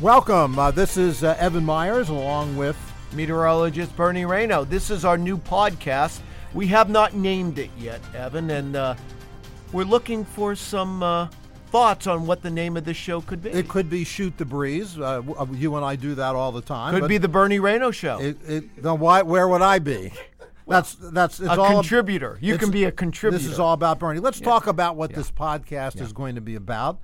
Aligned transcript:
Welcome. 0.00 0.58
Uh, 0.58 0.72
this 0.72 0.96
is 0.96 1.22
uh, 1.22 1.36
Evan 1.38 1.64
Myers 1.64 2.08
along 2.08 2.56
with 2.56 2.76
meteorologist 3.12 3.94
Bernie 3.94 4.24
Rayno. 4.24 4.68
This 4.68 4.90
is 4.90 5.04
our 5.04 5.16
new 5.16 5.38
podcast. 5.38 6.18
We 6.52 6.66
have 6.66 6.90
not 6.90 7.14
named 7.14 7.60
it 7.60 7.70
yet, 7.78 8.00
Evan, 8.12 8.50
and 8.50 8.74
uh, 8.74 8.96
we're 9.72 9.84
looking 9.84 10.24
for 10.24 10.56
some 10.56 11.02
uh, 11.02 11.28
thoughts 11.70 12.08
on 12.08 12.26
what 12.26 12.42
the 12.42 12.50
name 12.50 12.76
of 12.76 12.84
this 12.84 12.96
show 12.96 13.20
could 13.20 13.40
be. 13.40 13.50
It 13.50 13.68
could 13.68 13.88
be 13.88 14.02
Shoot 14.02 14.36
the 14.36 14.44
Breeze. 14.44 14.98
Uh, 14.98 15.22
uh, 15.38 15.46
you 15.52 15.76
and 15.76 15.84
I 15.84 15.94
do 15.94 16.16
that 16.16 16.34
all 16.34 16.50
the 16.50 16.60
time. 16.60 16.92
could 16.98 17.08
be 17.08 17.18
the 17.18 17.28
Bernie 17.28 17.60
Rayno 17.60 17.94
show. 17.94 18.18
It, 18.18 18.36
it, 18.46 18.82
then 18.82 18.98
why, 18.98 19.22
where 19.22 19.46
would 19.46 19.62
I 19.62 19.78
be? 19.78 20.12
That's 20.66 20.94
that's 20.94 21.40
it's 21.40 21.48
a 21.50 21.60
all 21.60 21.74
contributor. 21.74 22.38
You 22.40 22.56
can 22.56 22.70
be 22.70 22.84
a 22.84 22.90
contributor. 22.90 23.42
This 23.42 23.52
is 23.52 23.60
all 23.60 23.74
about 23.74 23.98
Bernie. 23.98 24.18
Let's 24.18 24.40
talk 24.40 24.66
about 24.66 24.96
what 24.96 25.12
this 25.12 25.30
podcast 25.30 26.00
is 26.00 26.14
going 26.14 26.36
to 26.36 26.40
be 26.40 26.54
about. 26.54 27.00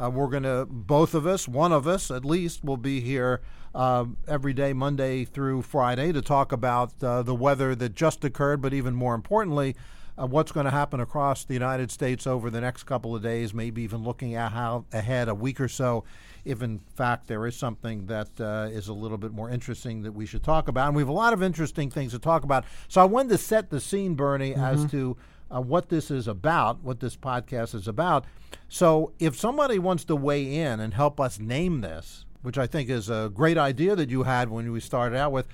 Uh, 0.00 0.10
we're 0.10 0.28
going 0.28 0.42
to 0.42 0.66
both 0.68 1.14
of 1.14 1.26
us, 1.26 1.46
one 1.46 1.72
of 1.72 1.86
us 1.86 2.10
at 2.10 2.24
least, 2.24 2.64
will 2.64 2.76
be 2.76 3.00
here 3.00 3.40
um, 3.74 4.16
every 4.26 4.52
day, 4.52 4.72
Monday 4.72 5.24
through 5.24 5.62
Friday, 5.62 6.12
to 6.12 6.22
talk 6.22 6.52
about 6.52 6.92
uh, 7.02 7.22
the 7.22 7.34
weather 7.34 7.74
that 7.74 7.94
just 7.94 8.24
occurred, 8.24 8.60
but 8.60 8.72
even 8.74 8.94
more 8.94 9.14
importantly, 9.14 9.76
uh, 10.16 10.26
what's 10.26 10.52
going 10.52 10.64
to 10.64 10.70
happen 10.70 11.00
across 11.00 11.44
the 11.44 11.54
United 11.54 11.90
States 11.90 12.26
over 12.26 12.50
the 12.50 12.60
next 12.60 12.84
couple 12.84 13.16
of 13.16 13.22
days. 13.22 13.52
Maybe 13.52 13.82
even 13.82 14.04
looking 14.04 14.34
at 14.34 14.52
how 14.52 14.84
ahead 14.92 15.28
a 15.28 15.34
week 15.34 15.60
or 15.60 15.68
so, 15.68 16.04
if 16.44 16.62
in 16.62 16.80
fact 16.94 17.26
there 17.26 17.46
is 17.46 17.56
something 17.56 18.06
that 18.06 18.28
uh, 18.40 18.68
is 18.70 18.88
a 18.88 18.92
little 18.92 19.18
bit 19.18 19.32
more 19.32 19.50
interesting 19.50 20.02
that 20.02 20.12
we 20.12 20.26
should 20.26 20.44
talk 20.44 20.68
about. 20.68 20.88
And 20.88 20.96
we 20.96 21.02
have 21.02 21.08
a 21.08 21.12
lot 21.12 21.32
of 21.32 21.42
interesting 21.42 21.90
things 21.90 22.12
to 22.12 22.18
talk 22.18 22.44
about. 22.44 22.64
So 22.88 23.00
I 23.00 23.04
wanted 23.04 23.30
to 23.30 23.38
set 23.38 23.70
the 23.70 23.80
scene, 23.80 24.14
Bernie, 24.14 24.54
as 24.54 24.88
to 24.92 25.16
uh, 25.54 25.60
what 25.60 25.88
this 25.88 26.10
is 26.10 26.26
about, 26.26 26.82
what 26.82 27.00
this 27.00 27.16
podcast 27.16 27.74
is 27.74 27.86
about. 27.86 28.24
So 28.68 29.12
if 29.18 29.38
somebody 29.38 29.78
wants 29.78 30.04
to 30.06 30.16
weigh 30.16 30.56
in 30.56 30.80
and 30.80 30.94
help 30.94 31.20
us 31.20 31.38
name 31.38 31.80
this, 31.80 32.24
which 32.42 32.58
I 32.58 32.66
think 32.66 32.90
is 32.90 33.08
a 33.08 33.30
great 33.32 33.56
idea 33.56 33.96
that 33.96 34.10
you 34.10 34.24
had 34.24 34.48
when 34.48 34.70
we 34.72 34.80
started 34.80 35.16
out 35.16 35.32
with, 35.32 35.46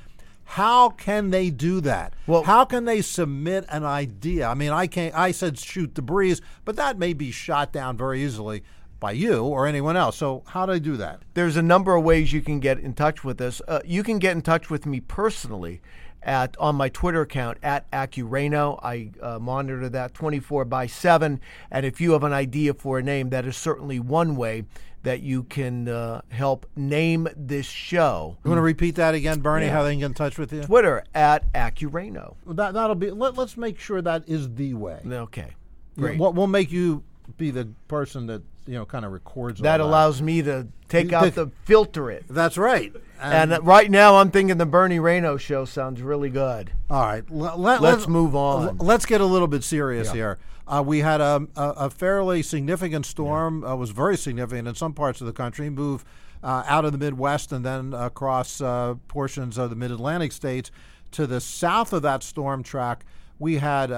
how 0.44 0.88
can 0.88 1.30
they 1.30 1.50
do 1.50 1.80
that? 1.82 2.14
Well- 2.26 2.42
how 2.42 2.64
can 2.64 2.84
they 2.84 3.02
submit 3.02 3.64
an 3.68 3.84
idea? 3.84 4.48
I 4.48 4.54
mean, 4.54 4.70
I 4.70 4.86
can't. 4.88 5.14
I 5.14 5.30
said 5.30 5.58
shoot 5.58 5.94
the 5.94 6.02
breeze, 6.02 6.40
but 6.64 6.76
that 6.76 6.98
may 6.98 7.12
be 7.12 7.30
shot 7.30 7.72
down 7.72 7.96
very 7.96 8.24
easily 8.24 8.64
by 8.98 9.12
you 9.12 9.44
or 9.44 9.66
anyone 9.66 9.96
else. 9.96 10.16
So 10.16 10.42
how 10.48 10.66
do 10.66 10.72
I 10.72 10.78
do 10.78 10.96
that? 10.96 11.22
There's 11.34 11.56
a 11.56 11.62
number 11.62 11.94
of 11.94 12.04
ways 12.04 12.32
you 12.32 12.42
can 12.42 12.58
get 12.60 12.78
in 12.78 12.94
touch 12.94 13.24
with 13.24 13.40
us. 13.40 13.62
Uh, 13.66 13.80
you 13.84 14.02
can 14.02 14.18
get 14.18 14.32
in 14.32 14.42
touch 14.42 14.68
with 14.70 14.86
me 14.86 15.00
personally 15.00 15.80
at 16.22 16.56
on 16.58 16.76
my 16.76 16.88
Twitter 16.88 17.22
account 17.22 17.58
at 17.62 17.90
AccuRayno. 17.90 18.78
I 18.82 19.10
uh, 19.22 19.38
monitor 19.38 19.88
that 19.88 20.14
24 20.14 20.64
by 20.64 20.86
7. 20.86 21.40
And 21.70 21.86
if 21.86 22.00
you 22.00 22.12
have 22.12 22.24
an 22.24 22.32
idea 22.32 22.74
for 22.74 22.98
a 22.98 23.02
name, 23.02 23.30
that 23.30 23.46
is 23.46 23.56
certainly 23.56 23.98
one 23.98 24.36
way 24.36 24.64
that 25.02 25.22
you 25.22 25.44
can 25.44 25.88
uh, 25.88 26.20
help 26.28 26.66
name 26.76 27.28
this 27.36 27.66
show. 27.66 28.36
You 28.44 28.50
want 28.50 28.58
to 28.58 28.62
repeat 28.62 28.96
that 28.96 29.14
again, 29.14 29.40
Bernie? 29.40 29.66
Yeah. 29.66 29.72
How 29.72 29.82
they 29.82 29.92
can 29.92 30.00
get 30.00 30.06
in 30.06 30.14
touch 30.14 30.38
with 30.38 30.52
you? 30.52 30.62
Twitter 30.62 31.04
at 31.14 31.50
AccuRayno. 31.54 32.36
That 32.46 32.74
that'll 32.74 32.96
be. 32.96 33.10
Let, 33.10 33.36
let's 33.36 33.56
make 33.56 33.78
sure 33.78 34.02
that 34.02 34.28
is 34.28 34.54
the 34.54 34.74
way. 34.74 35.00
Okay. 35.06 35.54
Great. 35.96 36.18
We'll, 36.18 36.32
we'll 36.32 36.46
make 36.46 36.70
you 36.70 37.02
be 37.36 37.50
the 37.50 37.68
person 37.88 38.26
that 38.26 38.42
you 38.66 38.74
know 38.74 38.84
kind 38.84 39.04
of 39.04 39.12
records 39.12 39.60
that 39.60 39.80
allows 39.80 40.22
me 40.22 40.42
to 40.42 40.68
take 40.88 41.12
out 41.12 41.34
the 41.34 41.50
filter 41.64 42.10
it. 42.10 42.24
That's 42.28 42.56
right. 42.58 42.92
And 43.20 43.52
uh, 43.52 43.60
right 43.62 43.90
now, 43.90 44.16
I'm 44.16 44.30
thinking 44.30 44.56
the 44.58 44.66
Bernie 44.66 44.98
Rayno 44.98 45.38
show 45.38 45.64
sounds 45.64 46.00
really 46.00 46.30
good. 46.30 46.72
All 46.88 47.02
right, 47.02 47.24
l- 47.30 47.58
let, 47.58 47.80
Let's 47.82 48.08
move 48.08 48.34
on. 48.34 48.78
Let's 48.78 49.06
get 49.06 49.20
a 49.20 49.26
little 49.26 49.48
bit 49.48 49.62
serious 49.64 50.10
here. 50.12 50.38
Uh, 50.66 50.82
we 50.86 51.00
had 51.00 51.20
a, 51.20 51.48
a, 51.56 51.68
a 51.68 51.90
fairly 51.90 52.42
significant 52.42 53.04
storm. 53.04 53.64
Uh, 53.64 53.74
was 53.74 53.90
very 53.90 54.16
significant 54.16 54.68
in 54.68 54.74
some 54.74 54.92
parts 54.94 55.20
of 55.20 55.26
the 55.26 55.32
country. 55.32 55.68
Move 55.68 56.04
uh, 56.42 56.62
out 56.66 56.84
of 56.84 56.92
the 56.92 56.98
Midwest 56.98 57.50
and 57.52 57.64
then 57.64 57.92
across 57.92 58.60
uh, 58.60 58.94
portions 59.08 59.58
of 59.58 59.70
the 59.70 59.76
Mid-Atlantic 59.76 60.32
states 60.32 60.70
to 61.10 61.26
the 61.26 61.40
south 61.40 61.92
of 61.92 62.02
that 62.02 62.22
storm 62.22 62.62
track. 62.62 63.04
We 63.38 63.56
had 63.56 63.90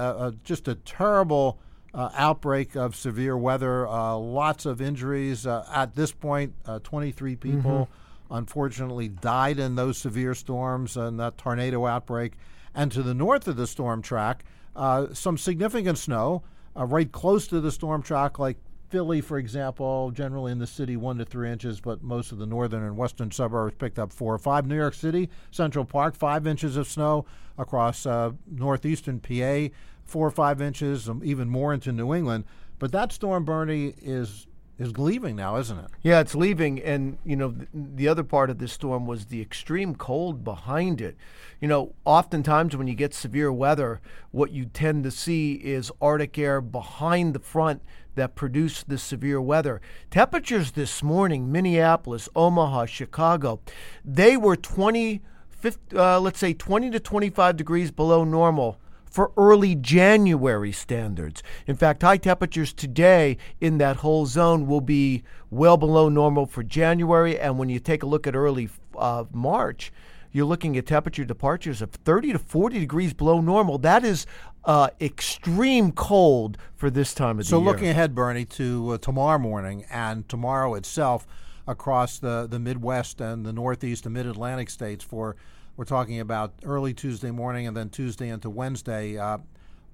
just 0.43 0.67
a 0.67 0.75
terrible 0.75 1.59
uh, 1.93 2.09
outbreak 2.15 2.75
of 2.75 2.95
severe 2.95 3.37
weather. 3.37 3.87
Uh, 3.87 4.15
lots 4.15 4.65
of 4.65 4.81
injuries. 4.81 5.45
Uh, 5.45 5.65
at 5.71 5.95
this 5.95 6.11
point, 6.11 6.53
uh, 6.65 6.79
23 6.79 7.35
people 7.35 7.89
unfortunately 8.31 9.07
died 9.07 9.59
in 9.59 9.75
those 9.75 9.97
severe 9.97 10.33
storms 10.33 10.97
and 10.97 11.19
that 11.19 11.37
tornado 11.37 11.85
outbreak. 11.85 12.33
And 12.73 12.91
to 12.91 13.03
the 13.03 13.13
north 13.13 13.47
of 13.47 13.55
the 13.55 13.67
storm 13.67 14.01
track, 14.01 14.43
uh, 14.75 15.13
some 15.13 15.37
significant 15.37 15.99
snow 15.99 16.43
uh, 16.75 16.85
right 16.85 17.11
close 17.11 17.47
to 17.47 17.61
the 17.61 17.71
storm 17.71 18.01
track, 18.01 18.39
like 18.39 18.57
Philly, 18.93 19.21
for 19.21 19.39
example, 19.39 20.11
generally 20.11 20.51
in 20.51 20.59
the 20.59 20.67
city, 20.67 20.95
one 20.95 21.17
to 21.17 21.25
three 21.25 21.51
inches, 21.51 21.81
but 21.81 22.03
most 22.03 22.31
of 22.31 22.37
the 22.37 22.45
northern 22.45 22.83
and 22.83 22.95
western 22.95 23.31
suburbs 23.31 23.73
picked 23.79 23.97
up 23.97 24.13
four 24.13 24.35
or 24.35 24.37
five. 24.37 24.67
New 24.67 24.75
York 24.75 24.93
City, 24.93 25.31
Central 25.49 25.83
Park, 25.83 26.13
five 26.13 26.45
inches 26.45 26.77
of 26.77 26.87
snow 26.87 27.25
across 27.57 28.05
uh, 28.05 28.33
northeastern 28.47 29.19
PA, 29.19 29.73
four 30.03 30.27
or 30.27 30.29
five 30.29 30.61
inches, 30.61 31.09
um, 31.09 31.23
even 31.25 31.49
more 31.49 31.73
into 31.73 31.91
New 31.91 32.13
England. 32.13 32.43
But 32.77 32.91
that 32.91 33.11
storm, 33.11 33.45
Bernie, 33.45 33.95
is 33.99 34.45
is 34.79 34.97
leaving 34.97 35.35
now, 35.35 35.57
isn't 35.57 35.77
it? 35.77 35.91
Yeah, 36.01 36.19
it's 36.19 36.35
leaving, 36.35 36.81
and 36.81 37.17
you 37.23 37.35
know 37.35 37.51
th- 37.51 37.69
the 37.73 38.07
other 38.07 38.23
part 38.23 38.49
of 38.49 38.57
this 38.57 38.73
storm 38.73 39.05
was 39.05 39.25
the 39.25 39.41
extreme 39.41 39.95
cold 39.95 40.43
behind 40.43 40.99
it. 40.99 41.15
You 41.61 41.67
know, 41.67 41.93
oftentimes 42.05 42.75
when 42.75 42.87
you 42.87 42.95
get 42.95 43.13
severe 43.13 43.51
weather, 43.51 44.01
what 44.31 44.51
you 44.51 44.65
tend 44.65 45.03
to 45.03 45.11
see 45.11 45.53
is 45.53 45.91
Arctic 46.01 46.37
air 46.37 46.59
behind 46.59 47.33
the 47.33 47.39
front 47.39 47.81
that 48.15 48.35
produce 48.35 48.83
the 48.83 48.97
severe 48.97 49.41
weather. 49.41 49.81
Temperatures 50.11 50.71
this 50.71 51.01
morning, 51.01 51.51
Minneapolis, 51.51 52.29
Omaha, 52.35 52.85
Chicago, 52.85 53.59
they 54.03 54.37
were 54.37 54.55
20, 54.55 55.21
50, 55.49 55.97
uh, 55.97 56.19
let's 56.19 56.39
say 56.39 56.53
20 56.53 56.91
to 56.91 56.99
25 56.99 57.57
degrees 57.57 57.91
below 57.91 58.23
normal 58.23 58.79
for 59.13 59.31
early 59.37 59.75
January 59.75 60.71
standards. 60.71 61.43
In 61.67 61.75
fact, 61.75 62.01
high 62.01 62.17
temperatures 62.17 62.73
today 62.73 63.37
in 63.61 63.77
that 63.77 63.97
whole 63.97 64.25
zone 64.25 64.65
will 64.65 64.81
be 64.81 65.21
well 65.51 65.77
below 65.77 66.09
normal 66.09 66.47
for 66.47 66.63
January. 66.63 67.39
And 67.39 67.59
when 67.59 67.69
you 67.69 67.79
take 67.79 68.01
a 68.01 68.07
look 68.07 68.25
at 68.25 68.35
early 68.35 68.69
uh, 68.97 69.25
March, 69.31 69.93
you're 70.31 70.47
looking 70.47 70.75
at 70.77 70.87
temperature 70.87 71.23
departures 71.23 71.79
of 71.79 71.91
30 71.91 72.33
to 72.33 72.39
40 72.39 72.79
degrees 72.79 73.13
below 73.13 73.39
normal. 73.39 73.77
That 73.77 74.03
is 74.03 74.25
uh, 74.65 74.89
extreme 74.99 75.91
cold 75.91 76.57
for 76.75 76.89
this 76.89 77.13
time 77.13 77.37
of 77.37 77.45
So 77.45 77.57
the 77.57 77.61
year. 77.61 77.67
So, 77.67 77.71
looking 77.71 77.89
ahead, 77.89 78.15
Bernie, 78.15 78.45
to 78.45 78.93
uh, 78.93 78.97
tomorrow 78.97 79.37
morning 79.37 79.85
and 79.91 80.27
tomorrow 80.27 80.73
itself 80.73 81.27
across 81.67 82.17
the, 82.17 82.47
the 82.49 82.57
Midwest 82.57 83.21
and 83.21 83.45
the 83.45 83.53
Northeast 83.53 84.07
and 84.07 84.15
Mid 84.15 84.25
Atlantic 84.25 84.71
states 84.71 85.03
for 85.03 85.35
we're 85.75 85.85
talking 85.85 86.19
about 86.19 86.53
early 86.63 86.93
Tuesday 86.93 87.31
morning 87.31 87.67
and 87.67 87.75
then 87.75 87.89
Tuesday 87.89 88.29
into 88.29 88.49
Wednesday. 88.49 89.17
Uh, 89.17 89.39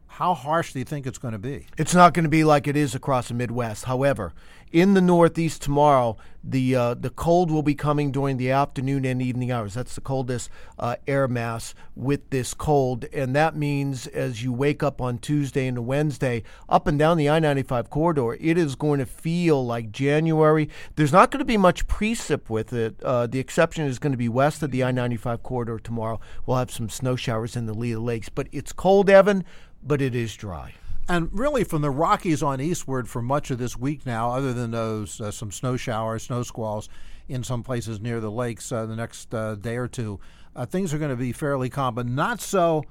how 0.10 0.34
harsh 0.34 0.74
do 0.74 0.80
you 0.80 0.86
think 0.86 1.08
it's 1.08 1.18
going 1.18 1.32
to 1.32 1.40
be? 1.40 1.68
It's 1.78 1.94
not 1.94 2.14
going 2.14 2.24
to 2.24 2.30
be 2.30 2.44
like 2.44 2.68
it 2.68 2.76
is 2.76 2.96
across 2.96 3.30
the 3.30 3.36
Midwest. 3.36 3.86
However, 3.86 4.34
in 4.72 4.94
the 4.94 5.02
Northeast 5.02 5.62
tomorrow, 5.62 6.18
the 6.44 6.76
uh, 6.76 6.94
the 6.94 7.10
cold 7.10 7.52
will 7.52 7.64
be 7.64 7.76
coming 7.76 8.12
during 8.12 8.38
the 8.38 8.52
afternoon 8.52 9.04
and 9.04 9.22
evening 9.22 9.52
hours. 9.52 9.74
That's 9.74 9.96
the 9.96 10.02
coldest 10.02 10.50
uh, 10.78 10.96
air 11.08 11.28
mass 11.28 11.74
with 11.96 12.30
this 12.30 12.54
cold, 12.54 13.06
and 13.14 13.36
that 13.36 13.56
means 13.56 14.08
as 14.08 14.44
you 14.44 14.54
wake 14.54 14.82
up 14.82 15.02
on 15.02 15.18
Tuesday 15.18 15.68
and 15.68 15.86
Wednesday, 15.86 16.44
up 16.70 16.88
and 16.88 16.98
down 16.98 17.18
the 17.18 17.30
I-95 17.30 17.90
corridor, 17.90 18.38
it 18.40 18.58
is 18.58 18.76
going 18.76 19.00
to 19.00 19.06
feel 19.06 19.66
like 19.66 19.92
January. 19.92 20.70
There's 20.96 21.12
not 21.12 21.32
going 21.32 21.40
to 21.40 21.46
be 21.46 21.58
much 21.58 21.88
precip 21.88 22.50
with 22.50 22.72
it. 22.72 23.02
Uh, 23.04 23.28
the 23.28 23.40
exception 23.40 23.86
is 23.86 24.00
going 24.00 24.14
to 24.14 24.18
be 24.18 24.30
west 24.30 24.64
of 24.64 24.72
the 24.72 24.84
I-95 24.84 25.44
corridor 25.44 25.80
tomorrow. 25.80 26.20
We'll 26.46 26.58
have 26.58 26.72
some 26.72 26.90
snow 26.90 27.16
showers 27.16 27.56
in 27.56 27.66
the 27.66 27.74
Lee 27.74 27.96
Lakes, 27.96 28.30
but 28.30 28.48
it's 28.52 28.72
cold, 28.72 29.10
Evan, 29.10 29.44
but 29.84 30.02
it 30.02 30.16
is 30.16 30.36
dry. 30.36 30.74
And 31.08 31.30
really, 31.32 31.64
from 31.64 31.82
the 31.82 31.90
Rockies 31.90 32.44
on 32.44 32.62
eastward 32.62 33.10
for 33.10 33.22
much 33.22 33.50
of 33.50 33.58
this 33.58 33.76
week 33.76 34.06
now, 34.06 34.32
other 34.32 34.54
than 34.54 34.72
those 34.72 35.20
uh, 35.20 35.32
some 35.32 35.52
snow 35.52 35.76
showers, 35.76 36.24
snow 36.24 36.44
squalls 36.44 36.88
in 37.28 37.44
some 37.44 37.64
places 37.64 38.00
near 38.00 38.20
the 38.20 38.30
lakes 38.30 38.72
uh, 38.72 38.86
the 38.86 38.96
next 38.96 39.34
uh, 39.34 39.56
day 39.56 39.78
or 39.78 39.88
two, 39.88 40.20
uh, 40.56 40.66
things 40.66 40.94
are 40.94 41.00
going 41.00 41.10
to 41.10 41.18
be 41.18 41.32
fairly 41.32 41.70
calm, 41.70 41.96
but 41.96 42.06
not 42.06 42.42
so 42.42 42.84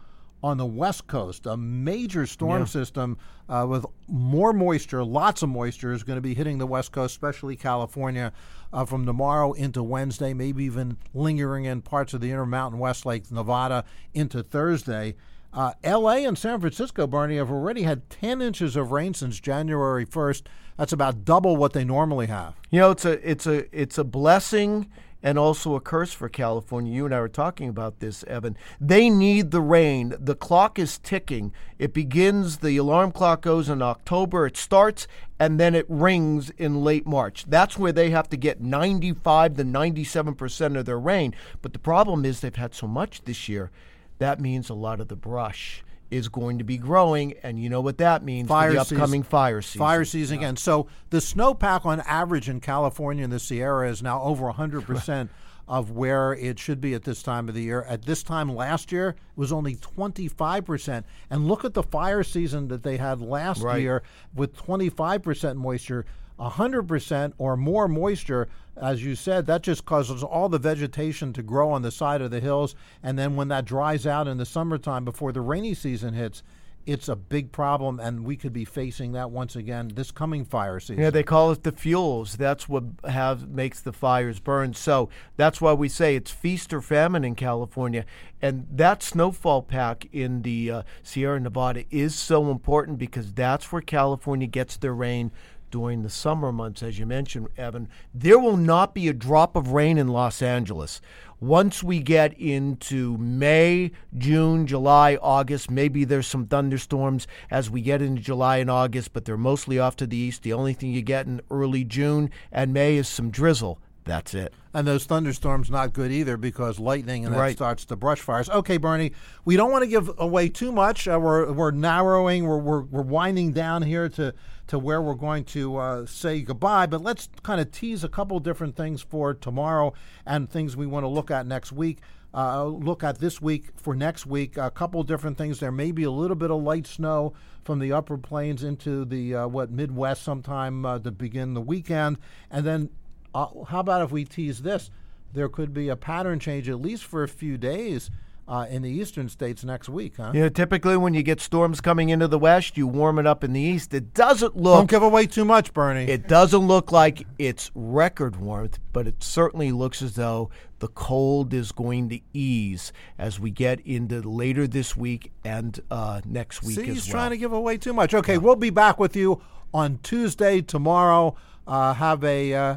on 0.43 0.57
the 0.57 0.67
west 0.67 1.07
coast. 1.07 1.47
A 1.47 1.57
major 1.57 2.27
storm 2.27 2.63
yeah. 2.63 2.67
system 2.67 3.19
uh, 3.49 3.67
with 3.69 3.85
more 4.07 4.53
moisture, 4.53 5.05
lots 5.05 5.43
of 5.43 5.49
moisture, 5.49 5.93
is 5.93 6.03
going 6.03 6.17
to 6.17 6.23
be 6.23 6.35
hitting 6.35 6.59
the 6.59 6.67
west 6.67 6.93
coast, 6.93 7.13
especially 7.13 7.57
California, 7.57 8.33
uh, 8.73 8.85
from 8.85 9.07
tomorrow 9.07 9.53
into 9.53 9.83
Wednesday, 9.83 10.35
maybe 10.35 10.65
even 10.65 10.97
lingering 11.15 11.65
in 11.65 11.83
parts 11.83 12.15
of 12.15 12.21
the 12.21 12.31
Intermountain 12.31 12.79
West, 12.79 13.07
like 13.07 13.31
Nevada, 13.31 13.85
into 14.15 14.43
Thursday. 14.43 15.15
Uh, 15.53 15.73
L.A. 15.83 16.25
and 16.25 16.37
San 16.37 16.61
Francisco, 16.61 17.07
Bernie, 17.07 17.37
have 17.37 17.51
already 17.51 17.83
had 17.83 18.09
10 18.11 18.43
inches 18.43 18.77
of 18.77 18.93
rain 18.93 19.15
since 19.15 19.41
January 19.41 20.05
1st. 20.05 20.43
That's 20.77 20.93
about 20.93 21.25
double 21.25 21.57
what 21.57 21.73
they 21.73 21.85
normally 21.85 22.27
have. 22.27 22.55
You 22.71 22.81
know, 22.81 22.91
it's 22.93 23.05
a 23.05 23.29
it's 23.29 23.47
a 23.47 23.79
it's 23.79 23.99
a 23.99 24.05
blessing 24.05 24.89
and 25.23 25.39
also 25.39 25.75
a 25.75 25.81
curse 25.81 26.13
for 26.13 26.29
California. 26.29 26.95
You 26.95 27.05
and 27.05 27.15
I 27.15 27.21
were 27.21 27.29
talking 27.29 27.69
about 27.69 28.01
this, 28.01 28.23
Evan. 28.25 28.57
They 28.81 29.11
need 29.11 29.51
the 29.51 29.61
rain. 29.61 30.15
The 30.19 30.37
clock 30.37 30.79
is 30.79 30.99
ticking. 30.99 31.53
It 31.79 31.93
begins, 31.93 32.59
the 32.59 32.77
alarm 32.77 33.13
clock 33.13 33.43
goes 33.43 33.69
in 33.69 33.83
October, 33.83 34.47
it 34.47 34.57
starts, 34.57 35.09
and 35.39 35.59
then 35.59 35.75
it 35.75 35.87
rings 35.89 36.51
in 36.51 36.85
late 36.85 37.07
March. 37.07 37.45
That's 37.49 37.77
where 37.77 37.93
they 37.93 38.11
have 38.11 38.29
to 38.29 38.37
get 38.37 38.61
95 38.61 39.57
to 39.57 39.65
97% 39.65 40.79
of 40.79 40.87
their 40.87 40.99
rain. 41.01 41.35
But 41.63 41.73
the 41.73 41.79
problem 41.79 42.25
is 42.25 42.41
they've 42.41 42.55
had 42.55 42.75
so 42.75 42.87
much 42.87 43.23
this 43.23 43.49
year. 43.49 43.71
That 44.19 44.41
means 44.41 44.69
a 44.69 44.75
lot 44.75 45.01
of 45.01 45.09
the 45.09 45.17
brush 45.17 45.83
is 46.11 46.29
going 46.29 46.59
to 46.59 46.65
be 46.65 46.79
growing, 46.79 47.35
and 47.43 47.61
you 47.61 47.69
know 47.69 47.81
what 47.81 47.99
that 47.99 48.23
means 48.23 48.49
fire 48.49 48.71
for 48.71 48.75
the 48.75 48.81
upcoming 48.81 49.23
season. 49.23 49.31
fire 49.31 49.63
season. 49.63 49.79
Fire 49.79 50.05
season 50.05 50.37
yeah. 50.37 50.47
again. 50.47 50.57
So 50.57 50.87
the 51.11 51.19
snowpack 51.19 51.85
on 51.85 52.01
average 52.01 52.49
in 52.49 52.61
California 52.61 53.25
and 53.25 53.33
the 53.33 53.39
Sierra 53.39 53.89
is 53.91 54.03
now 54.03 54.23
over 54.23 54.47
100 54.47 54.83
percent 54.87 55.31
of 55.69 55.91
where 55.91 56.33
it 56.33 56.59
should 56.59 56.81
be 56.81 56.95
at 56.95 57.05
this 57.05 57.23
time 57.23 57.49
of 57.49 57.55
the 57.55 57.63
year. 57.63 57.83
At 57.83 58.03
this 58.03 58.23
time 58.23 58.49
last 58.49 58.91
year, 58.91 59.11
it 59.11 59.17
was 59.37 59.53
only 59.53 59.77
25%. 59.77 61.05
And 61.29 61.47
look 61.47 61.65
at 61.65 61.75
the 61.75 61.83
fire 61.83 62.25
season 62.25 62.69
that 62.69 62.83
they 62.83 62.97
had 62.97 63.21
last 63.21 63.63
right. 63.63 63.83
year 63.83 64.03
with 64.35 64.57
25% 64.57 65.57
moisture. 65.57 66.07
100% 66.39 67.33
or 67.39 67.57
more 67.57 67.89
moisture, 67.89 68.49
as 68.77 69.05
you 69.05 69.15
said, 69.15 69.47
that 69.47 69.63
just 69.63 69.85
causes 69.85 70.23
all 70.23 70.49
the 70.49 70.59
vegetation 70.59 71.33
to 71.33 71.43
grow 71.43 71.71
on 71.71 71.83
the 71.83 71.91
side 71.91 72.23
of 72.23 72.31
the 72.31 72.41
hills. 72.41 72.75
And 73.03 73.19
then 73.19 73.37
when 73.37 73.49
that 73.49 73.65
dries 73.65 74.07
out 74.07 74.29
in 74.29 74.39
the 74.39 74.47
summertime 74.47 75.05
before 75.05 75.33
the 75.33 75.41
rainy 75.41 75.75
season 75.75 76.15
hits, 76.15 76.43
it's 76.89 77.07
a 77.07 77.17
big 77.17 77.53
problem, 77.53 78.01
and 78.01 78.25
we 78.25 78.35
could 78.35 78.55
be 78.55 78.65
facing 78.65 79.13
that 79.13 79.31
once 79.31 79.55
again 79.57 79.93
this 79.95 80.11
coming 80.11 80.47
fire 80.47 80.81
season. 80.81 81.03
Yeah, 81.03 81.11
they 81.11 81.23
call 81.23 81.51
it 81.53 81.63
the 81.63 81.71
fuels. 81.71 82.39
That's 82.39 82.67
what 82.67 82.85
have 83.07 83.47
makes 83.47 83.83
the 83.83 83.93
fires 83.93 84.41
burn. 84.41 84.73
So 84.73 85.11
that's 85.37 85.61
why 85.61 85.75
we 85.75 85.91
say 85.91 86.17
it's 86.17 86.31
feast 86.31 86.73
or 86.73 86.81
famine 86.81 87.25
in 87.25 87.35
California, 87.35 88.07
and 88.41 88.67
that 88.73 89.03
snowfall 89.03 89.63
pack 89.63 90.07
in 90.13 90.41
the 90.41 90.71
uh, 90.71 90.83
Sierra 91.03 91.39
Nevada 91.39 91.85
is 91.91 92.15
so 92.15 92.51
important 92.51 92.97
because 92.97 93.35
that's 93.35 93.71
where 93.71 93.83
California 93.83 94.47
gets 94.47 94.79
their 94.79 94.95
rain 94.95 95.31
during 95.71 96.03
the 96.03 96.11
summer 96.11 96.53
months, 96.53 96.83
as 96.83 96.99
you 96.99 97.07
mentioned, 97.07 97.49
Evan, 97.57 97.89
there 98.15 98.39
will 98.39 98.57
not 98.57 98.95
be 98.95 99.09
a 99.09 99.13
drop 99.13 99.57
of 99.57 99.73
rain 99.73 99.99
in 99.99 100.09
Los 100.09 100.43
Angeles. 100.43 101.01
Once 101.41 101.83
we 101.83 102.01
get 102.01 102.33
into 102.39 103.17
May, 103.19 103.93
June, 104.17 104.67
July, 104.67 105.17
August, 105.23 105.71
maybe 105.71 106.05
there's 106.05 106.27
some 106.27 106.47
thunderstorms 106.47 107.27
as 107.51 107.71
we 107.71 107.81
get 107.81 108.03
into 108.03 108.21
July 108.21 108.57
and 108.57 108.71
August, 108.71 109.13
but 109.13 109.25
they're 109.25 109.37
mostly 109.37 109.79
off 109.79 109.95
to 109.97 110.07
the 110.07 110.17
east. 110.17 110.43
The 110.43 110.53
only 110.53 110.73
thing 110.73 110.91
you 110.91 111.03
get 111.03 111.27
in 111.27 111.41
early 111.51 111.85
June 111.85 112.31
and 112.51 112.73
May 112.73 112.97
is 112.97 113.09
some 113.09 113.31
drizzle. 113.31 113.79
That's 114.09 114.33
it. 114.33 114.55
And 114.73 114.87
those 114.87 115.05
thunderstorms 115.05 115.71
not 115.71 115.93
good 115.93 116.11
either 116.11 116.39
because 116.39 116.79
lightning 116.79 117.27
and 117.27 117.35
that 117.35 117.39
right. 117.39 117.55
starts 117.55 117.85
the 117.85 117.95
brush 117.95 118.21
fires. 118.21 118.49
Okay, 118.49 118.79
Bernie, 118.79 119.13
we 119.45 119.55
don't 119.55 119.71
want 119.71 119.83
to 119.83 119.87
give 119.87 120.11
away 120.17 120.49
too 120.49 120.73
much. 120.73 121.07
Uh, 121.07 121.21
we're 121.21 121.53
we're 121.53 121.73
narrowing. 121.73 122.47
We're, 122.47 122.57
we're 122.57 122.81
we're 122.81 123.03
winding 123.03 123.53
down 123.53 123.83
here 123.83 124.09
to 124.09 124.33
to 124.69 124.79
where 124.79 125.03
we're 125.03 125.15
going 125.15 125.45
to 125.45 125.77
uh, 125.77 126.07
say 126.07 126.41
goodbye. 126.41 126.87
But 126.87 127.03
let's 127.03 127.29
kind 127.43 127.61
of 127.61 127.71
tease 127.71 128.03
a 128.03 128.09
couple 128.09 128.41
different 128.41 128.77
things 128.77 129.03
for 129.03 129.35
tomorrow 129.35 129.93
and 130.25 130.49
things 130.49 130.75
we 130.75 130.87
want 130.87 131.05
to 131.05 131.09
look 131.09 131.31
at 131.31 131.47
next 131.47 131.73
week. 131.73 131.99
Uh, 132.33 132.65
look 132.65 133.05
at 133.05 133.19
this 133.19 133.43
week 133.43 133.73
for 133.77 133.95
next 133.95 134.25
week. 134.25 134.57
A 134.57 134.71
couple 134.71 135.03
different 135.03 135.37
things. 135.37 135.61
There 135.61 135.73
may 135.73 135.93
be 135.93 136.05
a 136.05 136.11
little 136.11 136.37
bit 136.37 136.51
of 136.51 136.63
light 136.63 136.87
snow 136.87 137.35
from 137.63 137.79
the 137.79 137.93
upper 137.93 138.17
plains 138.17 138.65
into 138.65 139.05
the 139.05 139.35
uh, 139.35 139.49
what 139.49 139.71
Midwest 139.71 140.23
sometime 140.23 140.87
uh, 140.87 140.99
to 140.99 141.11
begin 141.11 141.53
the 141.53 141.61
weekend, 141.61 142.19
and 142.51 142.65
then 142.65 142.89
uh, 143.35 143.47
how 143.69 143.81
about 143.81 144.03
if 144.03 144.11
we 144.11 144.25
tease 144.25 144.63
this? 144.63 144.91
There 145.33 145.49
could 145.49 145.75
be 145.75 145.89
a 145.89 145.97
pattern 145.97 146.39
change, 146.39 146.69
at 146.69 146.81
least 146.81 147.05
for 147.05 147.23
a 147.23 147.29
few 147.29 147.59
days, 147.59 148.11
uh, 148.49 148.67
in 148.71 148.81
the 148.81 148.89
eastern 148.89 149.29
states 149.29 149.63
next 149.63 149.91
week, 149.91 150.15
huh? 150.17 150.31
You 150.33 150.41
know, 150.41 150.49
typically 150.49 150.97
when 150.97 151.13
you 151.13 151.23
get 151.23 151.39
storms 151.39 151.83
coming 151.83 152.09
into 152.09 152.27
the 152.27 152.39
west, 152.39 152.79
you 152.79 152.87
warm 152.87 153.19
it 153.19 153.27
up 153.27 153.45
in 153.45 153.53
the 153.53 153.61
east. 153.61 153.93
It 153.93 154.15
doesn't 154.15 154.57
look. 154.57 154.79
Don't 154.79 154.91
give 154.91 155.03
away 155.03 155.27
too 155.27 155.45
much, 155.45 155.75
Bernie. 155.75 156.11
It 156.11 156.29
doesn't 156.29 156.67
look 156.67 156.91
like 156.91 157.27
it's 157.39 157.71
record 157.75 158.37
warmth, 158.37 158.79
but 158.95 159.07
it 159.07 159.23
certainly 159.23 159.71
looks 159.71 160.01
as 160.01 160.15
though 160.15 160.49
the 160.79 160.89
cold 160.89 161.53
is 161.53 161.73
going 161.73 162.09
to 162.09 162.21
ease 162.33 162.91
as 163.19 163.39
we 163.39 163.51
get 163.51 163.81
into 163.81 164.23
later 164.23 164.67
this 164.67 164.97
week 164.97 165.31
and 165.45 165.79
uh, 165.91 166.23
next 166.25 166.63
week 166.63 166.77
See, 166.77 166.83
as 166.83 166.89
he's 166.89 167.07
well. 167.09 167.13
trying 167.13 167.31
to 167.33 167.37
give 167.37 167.53
away 167.53 167.77
too 167.77 167.93
much. 167.93 168.15
Okay, 168.15 168.35
yeah. 168.35 168.39
we'll 168.39 168.57
be 168.57 168.71
back 168.71 168.99
with 168.99 169.15
you 169.15 169.43
on 169.75 169.99
Tuesday 170.03 170.63
tomorrow. 170.63 171.37
Uh, 171.67 171.93
have 171.93 172.25
a 172.25 172.55
uh, 172.55 172.77